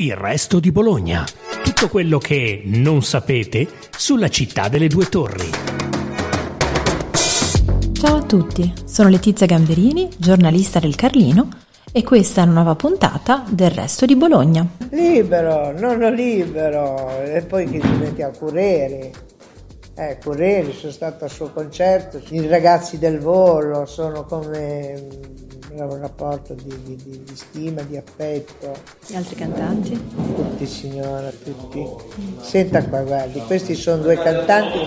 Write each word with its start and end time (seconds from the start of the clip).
Il 0.00 0.14
resto 0.14 0.60
di 0.60 0.70
Bologna. 0.70 1.24
Tutto 1.64 1.88
quello 1.88 2.18
che 2.18 2.62
non 2.66 3.02
sapete 3.02 3.66
sulla 3.90 4.28
città 4.28 4.68
delle 4.68 4.86
due 4.86 5.06
torri. 5.06 5.50
Ciao 7.94 8.16
a 8.18 8.22
tutti, 8.22 8.72
sono 8.84 9.08
Letizia 9.08 9.46
Gamberini, 9.46 10.08
giornalista 10.16 10.78
del 10.78 10.94
Carlino 10.94 11.48
e 11.90 12.04
questa 12.04 12.42
è 12.42 12.44
una 12.44 12.52
nuova 12.52 12.76
puntata 12.76 13.42
del 13.48 13.72
resto 13.72 14.06
di 14.06 14.14
Bologna. 14.14 14.64
Libero, 14.90 15.76
non 15.76 15.98
libero, 16.14 17.20
e 17.24 17.42
poi 17.42 17.68
che 17.68 17.80
ci 17.80 17.90
metti 17.98 18.22
a 18.22 18.30
Cureri. 18.30 19.10
Eh, 20.00 20.16
Cureri, 20.22 20.72
sono 20.74 20.92
stato 20.92 21.24
al 21.24 21.30
suo 21.30 21.50
concerto, 21.50 22.22
i 22.28 22.46
ragazzi 22.46 22.98
del 22.98 23.18
volo 23.18 23.84
sono 23.84 24.22
come 24.22 25.08
un 25.72 26.00
rapporto 26.00 26.54
di, 26.54 26.72
di, 26.84 26.94
di, 26.94 27.24
di, 27.24 27.36
stima, 27.36 27.82
di 27.82 27.96
affetto. 27.96 28.76
Gli 29.04 29.16
altri 29.16 29.34
cantanti? 29.34 29.90
Tutti 30.36 30.66
signora, 30.66 31.32
tutti. 31.42 31.84
Senta 32.40 32.84
qua, 32.84 33.00
guardi, 33.00 33.40
questi 33.40 33.74
sono 33.74 34.02
due 34.02 34.16
cantanti. 34.16 34.78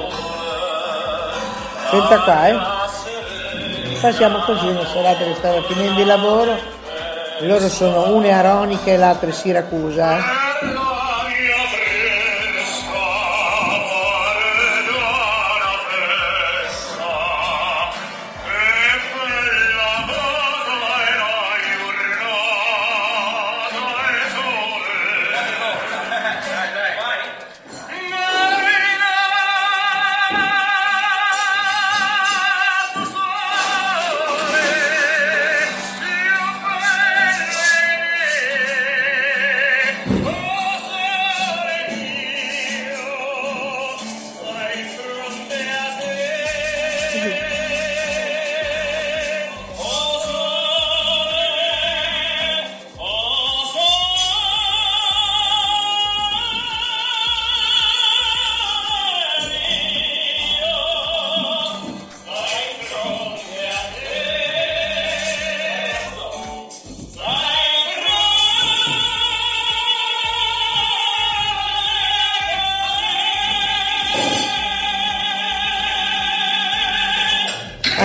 Senta 1.89 2.21
qua, 2.23 2.47
eh. 2.47 3.99
Passiamo 3.99 4.39
così 4.45 4.67
una 4.67 4.85
serata 4.85 5.25
che 5.25 5.35
stava 5.35 5.61
finendo 5.63 5.99
il 5.99 6.07
lavoro. 6.07 6.55
Loro 7.41 7.67
sono 7.67 8.15
una 8.15 8.37
Aronica 8.37 8.91
e 8.91 8.95
l'altra 8.95 9.29
Siracusa. 9.29 10.17
Eh. 10.19 11.00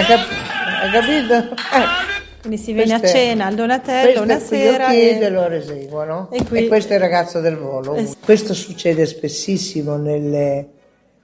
Hai 0.09 0.91
capito? 0.93 1.35
Eh. 1.35 2.15
Quindi 2.41 2.59
si 2.59 2.73
viene 2.73 2.95
a 2.95 3.01
cena 3.01 3.47
al 3.47 3.57
Donatello 3.57 4.23
una 4.23 4.39
sera 4.39 4.93
e... 4.93 5.19
e 5.19 5.31
lo 5.31 5.49
eseguono. 5.49 6.29
E, 6.31 6.45
qui... 6.45 6.65
e, 6.65 6.69
questo 6.69 6.93
è 6.93 6.95
il 6.95 7.01
ragazzo 7.01 7.41
del 7.41 7.57
volo. 7.57 7.95
Es... 7.95 8.17
Questo 8.23 8.55
succede 8.55 9.05
spessissimo 9.05 9.97
nelle, 9.97 10.69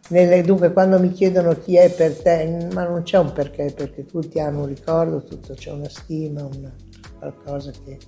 nelle, 0.09 0.43
Dunque, 0.43 0.73
quando 0.73 0.99
mi 0.99 1.13
chiedono 1.13 1.57
chi 1.57 1.77
è 1.77 1.91
per 1.91 2.17
te, 2.17 2.69
ma 2.73 2.83
non 2.83 3.05
c'è 3.05 3.19
un 3.19 3.33
perché, 3.33 3.73
perché 3.73 4.05
tutti 4.05 4.41
hanno 4.41 4.63
un 4.63 4.67
ricordo, 4.67 5.23
tutto 5.23 5.55
c'è 5.55 5.71
una 5.71 5.89
stima, 5.89 6.43
una, 6.43 6.75
qualcosa 7.21 7.71
che... 7.71 7.99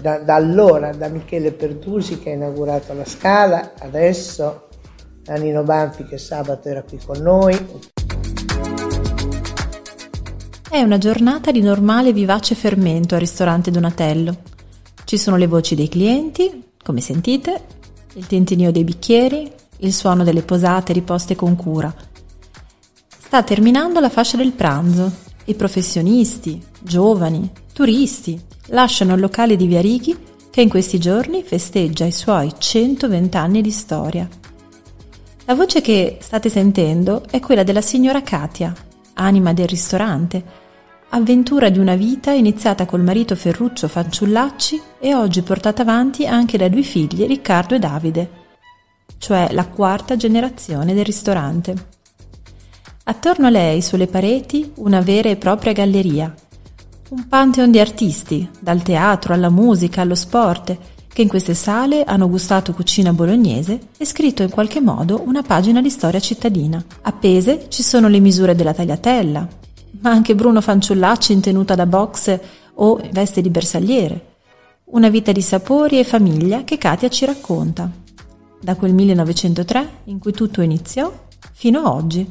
Da, 0.00 0.18
da 0.18 0.36
allora, 0.36 0.92
da 0.92 1.08
Michele 1.08 1.50
Pertusi 1.50 2.20
che 2.20 2.30
ha 2.30 2.34
inaugurato 2.34 2.92
la 2.92 3.06
Scala, 3.06 3.72
adesso 3.80 4.68
a 5.26 5.34
Nino 5.34 5.64
Banfi 5.64 6.04
che 6.04 6.18
sabato 6.18 6.68
era 6.68 6.82
qui 6.82 6.98
con 7.04 7.18
noi, 7.20 7.56
è 10.70 10.82
una 10.82 10.98
giornata 10.98 11.50
di 11.50 11.62
normale 11.62 12.12
vivace 12.12 12.54
fermento 12.54 13.14
al 13.14 13.20
ristorante 13.20 13.70
Donatello. 13.70 14.36
Ci 15.04 15.16
sono 15.16 15.36
le 15.36 15.46
voci 15.46 15.74
dei 15.74 15.88
clienti, 15.88 16.64
come 16.82 17.00
sentite, 17.00 17.64
il 18.14 18.26
tintinio 18.26 18.70
dei 18.70 18.84
bicchieri, 18.84 19.50
il 19.78 19.94
suono 19.94 20.24
delle 20.24 20.42
posate 20.42 20.92
riposte 20.92 21.34
con 21.34 21.56
cura. 21.56 21.94
Sta 23.18 23.42
terminando 23.42 23.98
la 23.98 24.10
fascia 24.10 24.36
del 24.36 24.52
pranzo. 24.52 25.10
I 25.46 25.54
professionisti, 25.54 26.62
giovani, 26.80 27.50
turisti 27.72 28.38
lasciano 28.66 29.14
il 29.14 29.20
locale 29.20 29.56
di 29.56 29.66
Via 29.66 29.80
Righi 29.80 30.16
che 30.50 30.60
in 30.60 30.68
questi 30.68 30.98
giorni 30.98 31.42
festeggia 31.44 32.04
i 32.04 32.12
suoi 32.12 32.52
120 32.56 33.36
anni 33.38 33.62
di 33.62 33.70
storia. 33.70 34.28
La 35.46 35.54
voce 35.54 35.80
che 35.80 36.18
state 36.20 36.50
sentendo 36.50 37.22
è 37.30 37.40
quella 37.40 37.62
della 37.62 37.80
signora 37.80 38.20
Katia, 38.22 38.74
anima 39.18 39.52
del 39.52 39.68
ristorante, 39.68 40.42
avventura 41.10 41.68
di 41.68 41.78
una 41.78 41.94
vita 41.94 42.32
iniziata 42.32 42.86
col 42.86 43.02
marito 43.02 43.34
Ferruccio 43.34 43.88
Fanciullacci 43.88 44.80
e 44.98 45.14
oggi 45.14 45.42
portata 45.42 45.82
avanti 45.82 46.26
anche 46.26 46.56
dai 46.58 46.70
due 46.70 46.82
figli 46.82 47.26
Riccardo 47.26 47.74
e 47.74 47.78
Davide, 47.78 48.30
cioè 49.18 49.48
la 49.52 49.66
quarta 49.66 50.16
generazione 50.16 50.94
del 50.94 51.04
ristorante. 51.04 51.74
Attorno 53.04 53.46
a 53.46 53.50
lei, 53.50 53.80
sulle 53.80 54.06
pareti, 54.06 54.72
una 54.76 55.00
vera 55.00 55.30
e 55.30 55.36
propria 55.36 55.72
galleria, 55.72 56.32
un 57.10 57.26
pantheon 57.26 57.70
di 57.70 57.80
artisti, 57.80 58.48
dal 58.60 58.82
teatro 58.82 59.32
alla 59.32 59.48
musica 59.48 60.02
allo 60.02 60.14
sport, 60.14 60.76
che 61.18 61.24
in 61.24 61.30
queste 61.30 61.54
sale 61.54 62.04
hanno 62.04 62.28
gustato 62.28 62.72
cucina 62.72 63.12
bolognese 63.12 63.88
e 63.96 64.04
scritto 64.04 64.44
in 64.44 64.50
qualche 64.50 64.80
modo 64.80 65.24
una 65.26 65.42
pagina 65.42 65.82
di 65.82 65.90
storia 65.90 66.20
cittadina. 66.20 66.80
Appese 67.02 67.66
ci 67.70 67.82
sono 67.82 68.06
le 68.06 68.20
misure 68.20 68.54
della 68.54 68.72
tagliatella, 68.72 69.48
ma 70.00 70.10
anche 70.10 70.36
Bruno 70.36 70.60
Fanciullacci 70.60 71.32
in 71.32 71.40
tenuta 71.40 71.74
da 71.74 71.86
box 71.86 72.38
o 72.74 73.00
veste 73.10 73.40
di 73.40 73.50
bersagliere. 73.50 74.26
Una 74.90 75.08
vita 75.08 75.32
di 75.32 75.42
sapori 75.42 75.98
e 75.98 76.04
famiglia 76.04 76.62
che 76.62 76.78
Katia 76.78 77.08
ci 77.08 77.24
racconta. 77.24 77.90
Da 78.60 78.76
quel 78.76 78.94
1903 78.94 79.88
in 80.04 80.20
cui 80.20 80.30
tutto 80.30 80.60
iniziò 80.60 81.12
fino 81.52 81.80
a 81.80 81.94
oggi. 81.94 82.24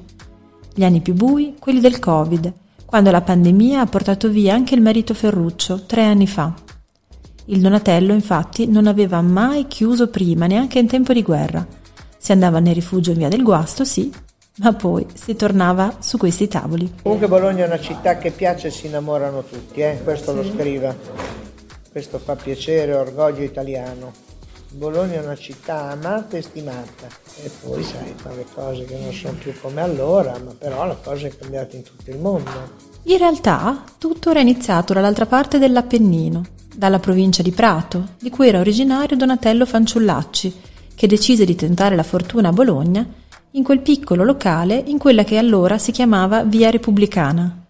Gli 0.74 0.86
anni 0.86 1.02
più 1.02 1.14
bui, 1.14 1.56
quelli 1.60 1.82
del 1.82 2.00
Covid, 2.00 2.54
quando 2.86 3.12
la 3.12 3.20
pandemia 3.20 3.82
ha 3.82 3.86
portato 3.86 4.30
via 4.30 4.54
anche 4.54 4.76
il 4.76 4.82
marito 4.82 5.14
Ferruccio 5.14 5.84
tre 5.86 6.06
anni 6.06 6.26
fa. 6.26 6.67
Il 7.50 7.62
Donatello, 7.62 8.14
infatti, 8.14 8.68
non 8.68 8.88
aveva 8.88 9.22
mai 9.22 9.68
chiuso 9.68 10.10
prima, 10.10 10.48
neanche 10.48 10.80
in 10.80 10.88
tempo 10.88 11.14
di 11.14 11.22
guerra. 11.22 11.66
Si 12.18 12.34
andava 12.34 12.60
nel 12.60 12.74
rifugio 12.74 13.12
in 13.12 13.20
via 13.20 13.30
del 13.30 13.42
Guasto, 13.42 13.86
sì, 13.86 14.12
ma 14.58 14.74
poi 14.74 15.06
si 15.14 15.34
tornava 15.36 15.96
su 16.00 16.18
questi 16.18 16.50
tavoli. 16.50 16.96
Comunque 17.02 17.30
Bologna 17.30 17.64
è 17.64 17.68
una 17.68 17.80
città 17.80 18.18
che 18.18 18.32
piace 18.32 18.68
e 18.68 18.72
si 18.72 18.88
innamorano 18.88 19.44
tutti, 19.44 19.80
eh? 19.80 20.02
questo 20.04 20.32
sì. 20.32 20.38
lo 20.38 20.44
scrive. 20.44 20.98
Questo 21.90 22.20
fa 22.20 22.36
piacere, 22.36 22.94
orgoglio 22.94 23.44
italiano. 23.44 24.12
Bologna 24.72 25.22
è 25.22 25.24
una 25.24 25.38
città 25.38 25.92
amata 25.92 26.36
e 26.36 26.42
stimata 26.42 27.08
e 27.42 27.50
poi 27.64 27.82
sai, 27.82 28.14
fa 28.14 28.34
le 28.34 28.46
cose 28.54 28.84
che 28.84 28.98
non 28.98 29.14
sono 29.14 29.38
più 29.40 29.54
come 29.62 29.80
allora, 29.82 30.38
ma 30.44 30.54
però 30.58 30.86
la 30.86 30.98
cosa 31.02 31.28
è 31.28 31.36
cambiata 31.36 31.78
in 31.78 31.84
tutto 31.84 32.10
il 32.10 32.20
mondo. 32.20 32.52
In 33.04 33.18
realtà 33.18 33.84
tutto 33.98 34.32
era 34.32 34.42
iniziato 34.42 34.94
dall'altra 34.94 35.26
parte 35.26 35.60
dell'Appennino, 35.60 36.44
dalla 36.78 37.00
provincia 37.00 37.42
di 37.42 37.50
Prato, 37.50 38.10
di 38.20 38.30
cui 38.30 38.50
era 38.50 38.60
originario 38.60 39.18
Donatello 39.18 39.66
Fanciullacci, 39.66 40.54
che 40.94 41.08
decise 41.08 41.44
di 41.44 41.56
tentare 41.56 41.96
la 41.96 42.04
fortuna 42.04 42.50
a 42.50 42.54
Bologna 42.54 43.04
in 43.52 43.64
quel 43.64 43.80
piccolo 43.80 44.24
locale 44.24 44.84
in 44.86 45.00
quella 45.00 45.24
che 45.24 45.38
allora 45.38 45.80
si 45.80 45.92
chiamava 45.92 46.44
Via 46.44 46.70
Repubblicana. 46.70 47.66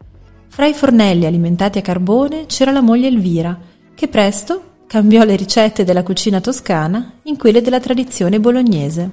Fra 0.49 0.65
i 0.65 0.73
fornelli 0.73 1.25
alimentati 1.25 1.77
a 1.77 1.81
carbone 1.81 2.47
c'era 2.47 2.71
la 2.71 2.81
moglie 2.81 3.07
Elvira, 3.07 3.57
che 3.95 4.09
presto 4.09 4.63
cambiò 4.87 5.23
le 5.23 5.37
ricette 5.37 5.85
della 5.85 6.03
cucina 6.03 6.41
toscana 6.41 7.13
in 7.23 7.37
quelle 7.37 7.61
della 7.61 7.79
tradizione 7.79 8.41
bolognese. 8.41 9.09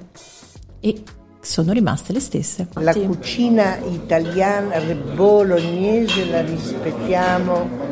E 0.80 1.02
sono 1.40 1.72
rimaste 1.72 2.12
le 2.12 2.20
stesse. 2.20 2.66
La 2.74 2.94
cucina 2.94 3.76
italiana 3.78 4.80
bolognese 5.14 6.24
la 6.26 6.40
rispettiamo 6.40 7.83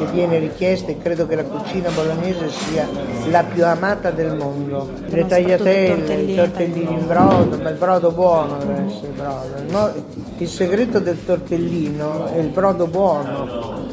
che 0.00 0.12
viene 0.12 0.38
richiesta 0.38 0.90
e 0.90 0.96
credo 0.96 1.26
che 1.26 1.36
la 1.36 1.44
cucina 1.44 1.90
bolognese 1.90 2.48
sia 2.48 2.88
la 3.28 3.44
più 3.44 3.66
amata 3.66 4.10
del 4.10 4.34
mondo. 4.34 4.90
Le 5.06 5.26
tagliatelle, 5.26 6.14
i 6.14 6.34
tortellini 6.34 6.94
in 6.94 7.06
brodo, 7.06 7.58
ma 7.58 7.68
il 7.68 7.76
brodo 7.76 8.10
buono 8.10 8.56
deve 8.56 8.86
essere 8.86 9.08
il 9.08 9.12
brodo. 9.12 10.04
il 10.38 10.48
segreto 10.48 11.00
del 11.00 11.22
tortellino 11.22 12.26
è 12.28 12.38
il 12.38 12.48
brodo 12.48 12.86
buono 12.86 13.88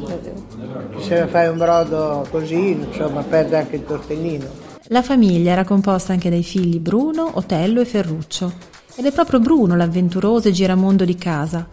Se 1.00 1.27
fai 1.27 1.50
un 1.50 1.57
brodo 1.57 2.25
così, 2.31 2.71
insomma, 2.71 3.21
perde 3.24 3.57
anche 3.57 3.75
il 3.75 3.86
tortellino. 3.86 4.45
La 4.89 5.01
famiglia 5.01 5.51
era 5.51 5.65
composta 5.65 6.13
anche 6.13 6.30
dai 6.30 6.44
figli 6.44 6.80
Bruno, 6.80 7.31
Otello 7.33 7.81
e 7.81 7.86
Ferruccio. 7.86 8.53
Ed 8.95 9.06
è 9.06 9.12
proprio 9.12 9.42
Bruno 9.42 9.75
l'avventuroso 9.75 10.48
e 10.48 10.51
giramondo 10.51 11.03
di 11.03 11.15
casa. 11.15 11.68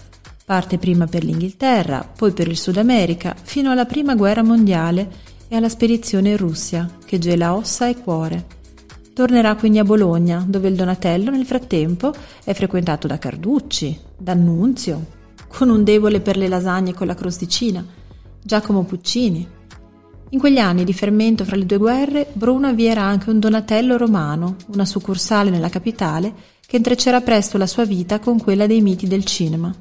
Parte 0.46 0.76
prima 0.76 1.06
per 1.06 1.25
l'Inghilterra, 1.25 2.06
poi 2.14 2.32
per 2.32 2.49
il 2.49 2.58
Sud 2.58 2.76
America, 2.76 3.35
fino 3.41 3.70
alla 3.70 3.87
Prima 3.87 4.14
Guerra 4.14 4.43
Mondiale 4.43 5.08
e 5.49 5.56
alla 5.56 5.70
spedizione 5.70 6.31
in 6.31 6.37
Russia, 6.37 6.87
che 7.02 7.19
gela 7.19 7.55
ossa 7.55 7.88
e 7.88 7.96
cuore. 7.96 8.44
Tornerà 9.14 9.55
quindi 9.55 9.79
a 9.79 9.85
Bologna, 9.85 10.44
dove 10.46 10.69
il 10.69 10.75
Donatello 10.75 11.31
nel 11.31 11.46
frattempo 11.46 12.12
è 12.44 12.52
frequentato 12.52 13.06
da 13.06 13.17
Carducci, 13.17 13.99
D'Annunzio, 14.19 15.06
con 15.49 15.70
un 15.70 15.82
debole 15.82 16.20
per 16.20 16.37
le 16.37 16.49
lasagne 16.49 16.93
con 16.93 17.06
la 17.06 17.14
crosticina, 17.14 17.82
Giacomo 18.43 18.85
Puccini. 18.85 19.49
In 20.29 20.38
quegli 20.38 20.58
anni 20.58 20.85
di 20.85 20.93
fermento 20.93 21.46
fra 21.46 21.56
le 21.56 21.64
due 21.64 21.79
guerre, 21.79 22.29
Bruno 22.35 22.67
avvierà 22.67 23.05
anche 23.05 23.31
un 23.31 23.38
Donatello 23.38 23.96
romano, 23.96 24.56
una 24.75 24.85
succursale 24.85 25.49
nella 25.49 25.70
capitale, 25.70 26.35
che 26.67 26.76
intreccerà 26.76 27.23
presto 27.23 27.56
la 27.56 27.67
sua 27.67 27.87
vita 27.87 28.19
con 28.19 28.38
quella 28.38 28.67
dei 28.67 28.82
miti 28.82 29.06
del 29.06 29.25
cinema. 29.25 29.75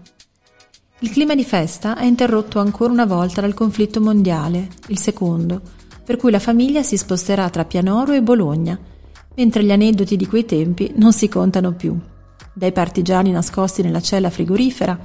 Il 1.04 1.12
clima 1.12 1.36
di 1.36 1.44
festa 1.44 1.98
è 1.98 2.06
interrotto 2.06 2.60
ancora 2.60 2.94
una 2.94 3.06
volta 3.06 3.42
dal 3.42 3.54
conflitto 3.54 4.00
mondiale, 4.00 4.70
il 4.88 4.98
secondo, 4.98 5.60
per 6.02 6.16
cui 6.16 6.32
la 6.32 6.40
famiglia 6.40 6.82
si 6.82 6.96
sposterà 6.96 7.50
tra 7.50 7.66
Pianoro 7.66 8.14
e 8.14 8.22
Bologna, 8.22 8.80
mentre 9.36 9.66
gli 9.66 9.72
aneddoti 9.74 10.16
di 10.16 10.26
quei 10.26 10.46
tempi 10.46 10.94
non 10.96 11.12
si 11.12 11.28
contano 11.28 11.74
più. 11.74 11.94
Dai 12.54 12.72
partigiani 12.72 13.32
nascosti 13.32 13.82
nella 13.82 14.00
cella 14.00 14.30
frigorifera 14.30 14.98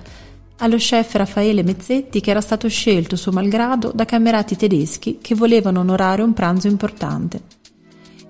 allo 0.59 0.77
chef 0.77 1.17
Raffaele 1.17 1.65
Mezzetti 1.65 2.21
che 2.21 2.31
era 2.31 2.41
stato 2.41 2.69
scelto 2.69 3.17
suo 3.17 3.33
malgrado 3.33 3.91
da 3.93 4.05
camerati 4.05 4.55
tedeschi 4.55 5.19
che 5.21 5.35
volevano 5.35 5.81
onorare 5.81 6.23
un 6.23 6.33
pranzo 6.33 6.69
importante. 6.69 7.41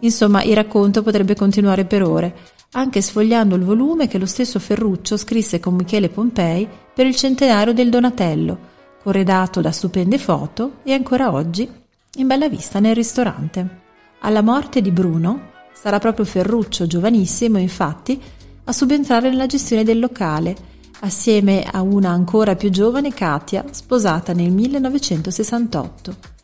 Insomma, 0.00 0.42
il 0.42 0.54
racconto 0.54 1.02
potrebbe 1.02 1.34
continuare 1.36 1.84
per 1.84 2.02
ore, 2.02 2.34
anche 2.72 3.00
sfogliando 3.00 3.54
il 3.54 3.64
volume 3.64 4.08
che 4.08 4.18
lo 4.18 4.26
stesso 4.26 4.58
Ferruccio 4.58 5.16
scrisse 5.16 5.60
con 5.60 5.74
Michele 5.74 6.08
Pompei 6.08 6.68
per 6.94 7.06
il 7.06 7.16
centenario 7.16 7.72
del 7.72 7.90
Donatello, 7.90 8.58
corredato 9.02 9.60
da 9.60 9.72
stupende 9.72 10.18
foto 10.18 10.78
e 10.82 10.92
ancora 10.92 11.32
oggi 11.32 11.68
in 12.16 12.26
bella 12.26 12.48
vista 12.48 12.80
nel 12.80 12.94
ristorante. 12.94 13.86
Alla 14.20 14.42
morte 14.42 14.80
di 14.80 14.90
Bruno, 14.90 15.56
Sarà 15.80 16.00
proprio 16.00 16.24
Ferruccio, 16.24 16.88
giovanissimo 16.88 17.56
infatti, 17.56 18.20
a 18.64 18.72
subentrare 18.72 19.30
nella 19.30 19.46
gestione 19.46 19.84
del 19.84 20.00
locale, 20.00 20.56
assieme 21.00 21.62
a 21.62 21.82
una 21.82 22.10
ancora 22.10 22.56
più 22.56 22.68
giovane 22.68 23.14
Katia, 23.14 23.64
sposata 23.70 24.32
nel 24.32 24.50
1968. 24.50 26.37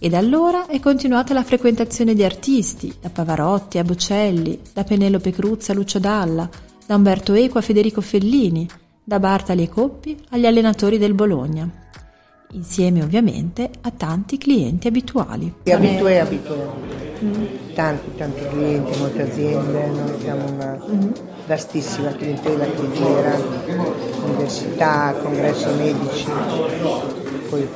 E 0.00 0.08
da 0.08 0.18
allora 0.18 0.66
è 0.66 0.78
continuata 0.78 1.34
la 1.34 1.42
frequentazione 1.42 2.14
di 2.14 2.22
artisti, 2.22 2.94
da 3.00 3.10
Pavarotti 3.10 3.78
a 3.78 3.84
Bocelli, 3.84 4.60
da 4.72 4.84
Penelope 4.84 5.32
Cruz 5.32 5.68
a 5.70 5.74
Lucio 5.74 5.98
Dalla, 5.98 6.48
da 6.86 6.94
Umberto 6.94 7.34
Eco 7.34 7.58
a 7.58 7.62
Federico 7.62 8.00
Fellini, 8.00 8.68
da 9.02 9.18
Bartali 9.18 9.64
e 9.64 9.68
Coppi 9.68 10.16
agli 10.30 10.46
allenatori 10.46 10.98
del 10.98 11.14
Bologna. 11.14 11.68
Insieme 12.52 13.02
ovviamente 13.02 13.68
a 13.80 13.90
tanti 13.90 14.38
clienti 14.38 14.86
abituali. 14.86 15.52
Abitué, 15.64 16.20
abitué 16.20 16.98
tanti, 17.74 18.14
tanti 18.16 18.46
clienti, 18.48 18.98
molte 18.98 19.22
aziende, 19.22 19.86
noi 19.86 20.10
abbiamo 20.10 20.50
una 20.50 20.78
vastissima 21.46 22.10
clientela 22.12 22.64
che 22.64 22.92
gira, 22.92 23.40
università, 24.24 25.14
congressi 25.22 25.68
medici, 25.76 26.26
poi 27.48 27.68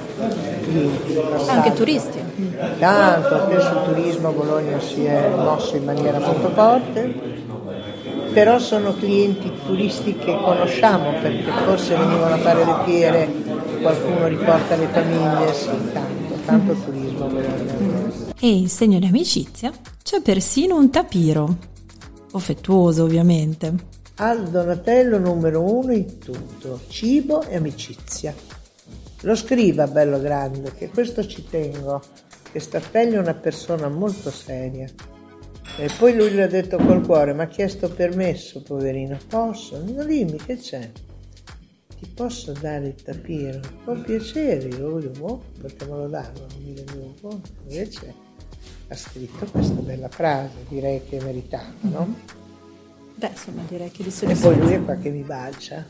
clienti. 0.62 1.19
Anche 1.48 1.72
turisti. 1.72 2.20
Tanto, 2.78 3.34
anche 3.34 3.60
sul 3.60 3.82
turismo 3.84 4.30
Bologna 4.32 4.80
si 4.80 5.04
è 5.04 5.28
mosso 5.34 5.76
in 5.76 5.84
maniera 5.84 6.19
molto 6.19 6.50
forte, 6.50 7.14
però 8.32 8.58
sono 8.58 8.94
clienti 8.94 9.50
turisti 9.64 10.16
che 10.16 10.36
conosciamo 10.36 11.12
perché 11.20 11.50
forse 11.64 11.96
venivano 11.96 12.34
a 12.34 12.38
fare 12.38 12.64
le 12.64 12.74
fiere, 12.84 13.28
qualcuno 13.80 14.26
riporta 14.26 14.76
le 14.76 14.86
famiglie, 14.86 15.52
sì, 15.52 15.70
tanto, 15.92 16.34
tanto 16.44 16.72
turismo 16.75 17.26
Bologna 17.26 18.32
e 18.44 18.48
in 18.48 18.68
segno 18.68 18.98
di 18.98 19.06
amicizia 19.06 19.70
c'è 20.02 20.20
persino 20.20 20.76
un 20.76 20.90
tapiro, 20.90 21.58
affettuoso 22.32 23.04
ovviamente. 23.04 23.72
Al 24.16 24.48
Donatello 24.48 25.16
numero 25.18 25.62
uno 25.62 25.92
in 25.92 26.18
tutto, 26.18 26.80
cibo 26.88 27.42
e 27.42 27.54
amicizia. 27.54 28.34
Lo 29.22 29.36
scriva 29.36 29.86
bello 29.86 30.20
grande, 30.20 30.72
che 30.74 30.88
questo 30.88 31.24
ci 31.24 31.44
tengo, 31.48 32.02
che 32.50 32.58
Startelli 32.58 33.14
è 33.14 33.19
una 33.19 33.34
persona 33.34 33.88
molto 33.88 34.30
seria. 34.30 34.88
E 35.78 35.90
poi 35.96 36.14
lui 36.14 36.30
gli 36.30 36.40
ha 36.40 36.48
detto 36.48 36.76
col 36.76 37.06
cuore, 37.06 37.32
mi 37.32 37.42
ha 37.42 37.46
chiesto 37.46 37.88
permesso, 37.88 38.62
poverino, 38.62 39.16
posso? 39.28 39.80
Non 39.82 40.06
dimmi 40.06 40.36
che 40.38 40.56
c'è. 40.56 40.90
Ti 41.98 42.10
posso 42.12 42.52
dare 42.52 42.88
il 42.88 42.94
tapiro? 43.00 43.60
Con 43.84 44.02
piacere, 44.02 44.66
io 44.66 44.90
voglio, 44.90 45.12
oh, 45.20 45.42
potemelo 45.60 46.08
dare, 46.08 46.32
non 46.34 46.64
mi 46.64 46.75
rendevo 46.75 47.14
conto, 47.20 47.50
invece 47.68 48.14
ha 48.88 48.96
scritto 48.96 49.46
questa 49.46 49.80
bella 49.80 50.08
frase, 50.08 50.64
direi 50.68 51.00
che 51.08 51.22
meritava, 51.22 51.72
no? 51.82 52.14
Beh, 53.14 53.28
insomma, 53.28 53.62
direi 53.68 53.90
che 53.92 54.02
di 54.02 54.12
E 54.20 54.34
poi 54.34 54.58
lui 54.58 54.72
è 54.72 54.84
qua 54.84 54.96
che 54.96 55.10
mi 55.10 55.22
bacia, 55.22 55.86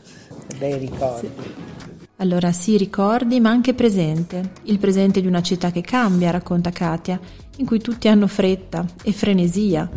bei 0.59 0.77
ricordi. 0.77 1.31
Sì. 1.35 2.02
Allora 2.23 2.53
sì, 2.53 2.77
ricordi, 2.77 3.41
ma 3.41 3.49
anche 3.49 3.73
presente. 3.73 4.53
Il 4.63 4.79
presente 4.79 5.19
di 5.19 5.27
una 5.27 5.41
città 5.41 5.71
che 5.71 5.81
cambia, 5.81 6.31
racconta 6.31 6.69
Katia, 6.69 7.19
in 7.57 7.65
cui 7.65 7.81
tutti 7.81 8.07
hanno 8.07 8.27
fretta 8.27 8.85
e 9.03 9.11
frenesia. 9.11 9.89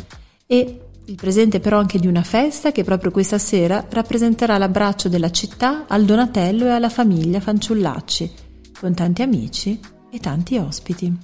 E 0.45 0.81
il 1.05 1.15
presente 1.15 1.61
però 1.61 1.79
anche 1.79 2.01
di 2.01 2.09
una 2.09 2.25
festa 2.25 2.73
che 2.73 2.83
proprio 2.83 3.13
questa 3.13 3.39
sera 3.39 3.87
rappresenterà 3.89 4.59
l'abbraccio 4.59 5.09
della 5.09 5.31
città 5.31 5.85
al 5.87 6.05
Donatello 6.05 6.65
e 6.65 6.71
alla 6.71 6.89
famiglia 6.89 7.39
Fanciullacci, 7.39 8.33
con 8.81 8.93
tanti 8.93 9.23
amici 9.23 9.79
e 10.11 10.19
tanti 10.19 10.59
ospiti. 10.59 11.17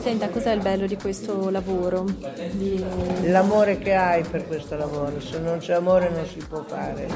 Senta, 0.00 0.28
cos'è 0.28 0.52
il 0.52 0.62
bello 0.62 0.86
di 0.86 0.96
questo 0.96 1.50
lavoro? 1.50 2.04
Di... 2.52 2.80
L'amore 3.22 3.78
che 3.78 3.94
hai 3.96 4.22
per 4.22 4.46
questo 4.46 4.76
lavoro, 4.76 5.20
se 5.20 5.40
non 5.40 5.58
c'è 5.58 5.72
amore 5.72 6.08
non 6.08 6.24
si 6.24 6.38
può 6.48 6.62
fare, 6.64 7.08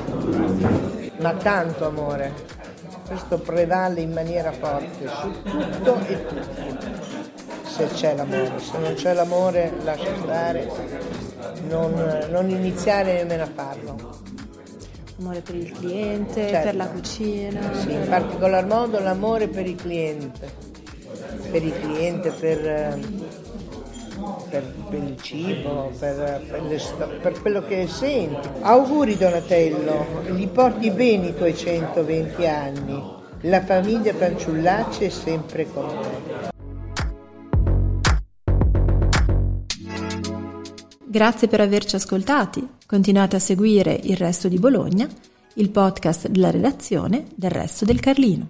ma 1.21 1.33
tanto 1.35 1.87
amore. 1.87 2.74
Questo 3.07 3.39
prevale 3.39 4.01
in 4.01 4.13
maniera 4.13 4.51
forte 4.53 5.09
su 5.09 5.43
tutto 5.43 5.99
e 6.07 6.27
tutti, 6.27 6.77
se 7.65 7.87
c'è 7.89 8.15
l'amore. 8.15 8.59
Se 8.59 8.79
non 8.79 8.95
c'è 8.95 9.13
l'amore 9.13 9.73
lascia 9.83 10.15
stare, 10.23 10.71
non, 11.69 12.27
non 12.31 12.49
iniziare 12.49 13.15
nemmeno 13.15 13.43
a 13.43 13.51
farlo. 13.55 14.23
Amore 15.21 15.41
per 15.43 15.55
il 15.55 15.71
cliente, 15.71 16.49
certo. 16.49 16.67
per 16.67 16.77
la 16.77 16.89
cucina. 16.89 17.75
Sì, 17.75 17.93
in 17.93 18.07
particolar 18.09 18.67
modo 18.67 18.99
l'amore 18.99 19.49
per 19.49 19.67
il 19.67 19.77
cliente 19.77 20.73
per 21.51 21.63
il 21.63 21.81
cliente, 21.81 22.31
per, 22.31 22.99
per, 24.55 24.63
per 24.89 25.03
il 25.03 25.21
cibo, 25.21 25.91
per, 25.99 26.43
le, 26.69 26.81
per, 27.21 27.41
quello 27.41 27.65
che 27.65 27.89
senti. 27.89 28.49
Auguri 28.61 29.17
Donatello, 29.17 30.23
li 30.31 30.47
porti 30.47 30.91
bene 30.91 31.29
i 31.29 31.35
tuoi 31.35 31.57
120 31.57 32.47
anni. 32.47 33.03
La 33.43 33.63
famiglia 33.65 34.15
Fanciullacci 34.15 35.05
è 35.05 35.09
sempre 35.09 35.67
con 35.73 35.89
te. 35.89 36.53
Grazie 41.05 41.49
per 41.49 41.61
averci 41.61 41.97
ascoltati. 41.97 42.67
Continuate 42.87 43.37
a 43.37 43.41
seguire 43.41 43.99
il 44.05 44.17
resto 44.17 44.49
di 44.49 44.59
Bologna, 44.59 45.09
il 45.55 45.71
podcast 45.71 46.29
della 46.29 46.51
redazione 46.51 47.27
del 47.35 47.51
resto 47.51 47.85
del 47.85 48.01
Carlino. 48.01 48.49